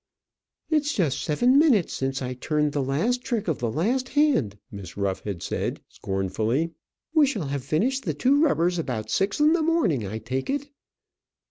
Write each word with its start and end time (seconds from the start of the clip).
"It's 0.71 0.93
just 0.95 1.19
seven 1.21 1.59
minutes 1.59 1.93
since 1.93 2.23
I 2.23 2.33
turned 2.33 2.71
the 2.71 2.81
last 2.81 3.23
trick 3.23 3.47
of 3.47 3.59
the 3.59 3.69
last 3.69 4.09
hand," 4.09 4.57
Miss 4.71 4.97
Ruff 4.97 5.19
had 5.25 5.43
said, 5.43 5.79
scornfully. 5.89 6.73
"We 7.13 7.27
shall 7.27 7.49
have 7.49 7.63
finished 7.63 8.05
the 8.05 8.15
two 8.15 8.41
rubbers 8.43 8.79
about 8.79 9.11
six 9.11 9.39
in 9.39 9.53
the 9.53 9.61
morning, 9.61 10.07
I 10.07 10.17
take 10.17 10.49
it." 10.49 10.71